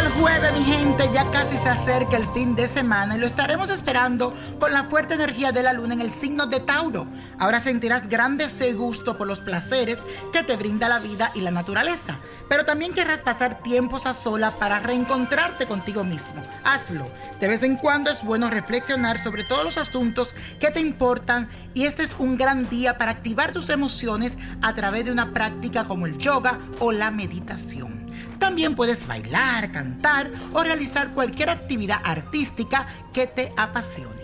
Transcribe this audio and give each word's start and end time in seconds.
El 0.00 0.10
jueves, 0.10 0.52
mi 0.52 0.62
gente, 0.62 1.10
ya 1.12 1.28
casi 1.32 1.56
se 1.56 1.68
acerca 1.68 2.16
el 2.16 2.26
fin 2.28 2.54
de 2.54 2.68
semana 2.68 3.16
y 3.16 3.18
lo 3.18 3.26
estaremos 3.26 3.68
esperando 3.68 4.32
con 4.60 4.72
la 4.72 4.84
fuerte 4.84 5.14
energía 5.14 5.50
de 5.50 5.64
la 5.64 5.72
luna 5.72 5.94
en 5.94 6.00
el 6.00 6.12
signo 6.12 6.46
de 6.46 6.60
Tauro. 6.60 7.06
Ahora 7.38 7.58
sentirás 7.58 8.08
gran 8.08 8.36
deseo 8.36 8.76
gusto 8.76 9.18
por 9.18 9.26
los 9.26 9.40
placeres 9.40 9.98
que 10.32 10.44
te 10.44 10.56
brinda 10.56 10.88
la 10.88 11.00
vida 11.00 11.32
y 11.34 11.40
la 11.40 11.50
naturaleza, 11.50 12.16
pero 12.48 12.64
también 12.64 12.94
querrás 12.94 13.20
pasar 13.22 13.60
tiempos 13.62 14.06
a 14.06 14.14
sola 14.14 14.56
para 14.56 14.78
reencontrarte 14.78 15.66
contigo 15.66 16.04
mismo. 16.04 16.44
Hazlo. 16.62 17.10
De 17.40 17.48
vez 17.48 17.64
en 17.64 17.76
cuando 17.76 18.10
es 18.10 18.22
bueno 18.22 18.50
reflexionar 18.50 19.18
sobre 19.18 19.42
todos 19.42 19.64
los 19.64 19.78
asuntos 19.78 20.28
que 20.60 20.70
te 20.70 20.80
importan 20.80 21.48
y 21.74 21.86
este 21.86 22.04
es 22.04 22.10
un 22.20 22.36
gran 22.36 22.68
día 22.70 22.98
para 22.98 23.10
activar 23.10 23.50
tus 23.50 23.68
emociones 23.68 24.36
a 24.62 24.74
través 24.74 25.06
de 25.06 25.12
una 25.12 25.34
práctica 25.34 25.84
como 25.84 26.06
el 26.06 26.18
yoga 26.18 26.60
o 26.78 26.92
la 26.92 27.10
meditación. 27.10 28.07
También 28.38 28.74
puedes 28.74 29.06
bailar, 29.06 29.72
cantar 29.72 30.30
o 30.52 30.62
realizar 30.62 31.12
cualquier 31.14 31.50
actividad 31.50 32.00
artística 32.04 32.86
que 33.12 33.26
te 33.26 33.52
apasione. 33.56 34.22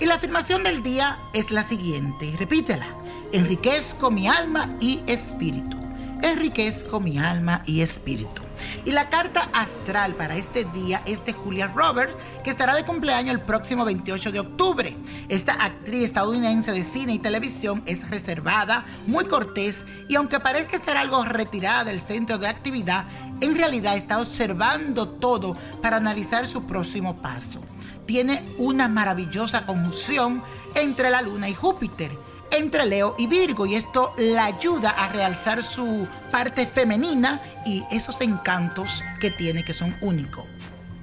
Y 0.00 0.06
la 0.06 0.14
afirmación 0.14 0.62
del 0.62 0.82
día 0.82 1.18
es 1.32 1.50
la 1.50 1.62
siguiente, 1.62 2.34
repítela. 2.38 2.86
Enriquezco 3.32 4.10
mi 4.10 4.28
alma 4.28 4.76
y 4.80 5.02
espíritu. 5.06 5.78
Enriquezco 6.22 7.00
mi 7.00 7.18
alma 7.18 7.62
y 7.66 7.80
espíritu. 7.80 8.45
Y 8.84 8.92
la 8.92 9.08
carta 9.08 9.48
astral 9.52 10.14
para 10.14 10.36
este 10.36 10.64
día 10.64 11.02
es 11.06 11.24
de 11.24 11.32
Julia 11.32 11.68
Roberts, 11.68 12.14
que 12.44 12.50
estará 12.50 12.74
de 12.74 12.84
cumpleaños 12.84 13.34
el 13.34 13.40
próximo 13.40 13.84
28 13.84 14.32
de 14.32 14.40
octubre. 14.40 14.96
Esta 15.28 15.52
actriz 15.54 16.04
estadounidense 16.04 16.72
de 16.72 16.84
cine 16.84 17.14
y 17.14 17.18
televisión 17.18 17.82
es 17.86 18.08
reservada, 18.08 18.84
muy 19.06 19.26
cortés 19.26 19.84
y 20.08 20.14
aunque 20.14 20.40
parezca 20.40 20.76
estar 20.76 20.96
algo 20.96 21.24
retirada 21.24 21.84
del 21.84 22.00
centro 22.00 22.38
de 22.38 22.48
actividad, 22.48 23.06
en 23.40 23.56
realidad 23.56 23.96
está 23.96 24.20
observando 24.20 25.08
todo 25.08 25.56
para 25.82 25.96
analizar 25.96 26.46
su 26.46 26.64
próximo 26.64 27.16
paso. 27.16 27.60
Tiene 28.06 28.42
una 28.58 28.88
maravillosa 28.88 29.66
conjunción 29.66 30.42
entre 30.74 31.10
la 31.10 31.22
luna 31.22 31.48
y 31.48 31.54
Júpiter 31.54 32.12
entre 32.50 32.86
Leo 32.86 33.14
y 33.18 33.26
Virgo 33.26 33.66
y 33.66 33.74
esto 33.74 34.12
la 34.18 34.44
ayuda 34.46 34.90
a 34.90 35.08
realzar 35.12 35.62
su 35.62 36.06
parte 36.30 36.66
femenina 36.66 37.40
y 37.64 37.84
esos 37.90 38.20
encantos 38.20 39.02
que 39.20 39.30
tiene 39.30 39.64
que 39.64 39.74
son 39.74 39.96
únicos. 40.00 40.44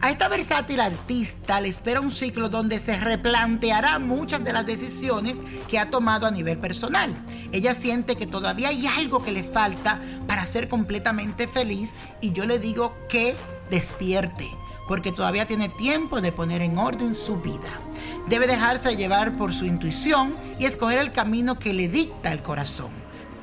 A 0.01 0.09
esta 0.09 0.27
versátil 0.27 0.81
artista 0.81 1.61
le 1.61 1.69
espera 1.69 2.01
un 2.01 2.11
ciclo 2.11 2.49
donde 2.49 2.81
se 2.81 2.97
replanteará 2.97 3.99
muchas 3.99 4.43
de 4.43 4.51
las 4.51 4.65
decisiones 4.65 5.37
que 5.69 5.79
ha 5.79 5.89
tomado 5.89 6.27
a 6.27 6.31
nivel 6.31 6.57
personal. 6.57 7.13
Ella 7.53 7.73
siente 7.73 8.17
que 8.17 8.27
todavía 8.27 8.67
hay 8.67 8.85
algo 8.85 9.23
que 9.23 9.31
le 9.31 9.43
falta 9.43 10.01
para 10.27 10.45
ser 10.45 10.67
completamente 10.67 11.47
feliz 11.47 11.93
y 12.19 12.33
yo 12.33 12.45
le 12.45 12.59
digo 12.59 12.93
que 13.07 13.33
despierte 13.69 14.49
porque 14.87 15.11
todavía 15.11 15.47
tiene 15.47 15.69
tiempo 15.69 16.21
de 16.21 16.31
poner 16.31 16.61
en 16.61 16.77
orden 16.77 17.13
su 17.13 17.37
vida. 17.37 17.69
Debe 18.27 18.47
dejarse 18.47 18.95
llevar 18.95 19.37
por 19.37 19.53
su 19.53 19.65
intuición 19.65 20.35
y 20.59 20.65
escoger 20.65 20.99
el 20.99 21.11
camino 21.11 21.59
que 21.59 21.73
le 21.73 21.87
dicta 21.87 22.31
el 22.31 22.41
corazón. 22.41 22.91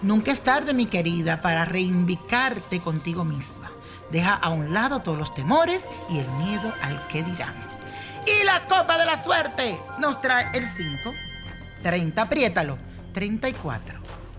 Nunca 0.03 0.33
es 0.33 0.41
tarde, 0.41 0.73
mi 0.73 0.87
querida, 0.87 1.41
para 1.43 1.65
reivindicarte 1.65 2.81
contigo 2.81 3.25
misma. 3.25 3.71
Deja 4.11 4.34
a 4.34 4.49
un 4.51 4.73
lado 4.73 5.01
todos 5.01 5.19
los 5.19 5.34
temores 5.34 5.87
y 6.09 6.19
el 6.19 6.28
miedo 6.33 6.73
al 6.83 7.06
que 7.09 7.23
dirán. 7.23 7.55
Y 8.27 8.45
la 8.45 8.65
copa 8.65 8.99
de 8.99 9.07
la 9.07 9.17
suerte 9.17 9.78
nos 9.99 10.21
trae 10.21 10.49
el 10.55 10.67
5, 10.67 11.12
30, 11.83 12.22
apriétalo, 12.22 12.78
34, 13.12 13.99